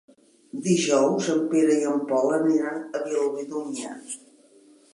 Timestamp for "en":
1.33-1.43, 1.91-2.01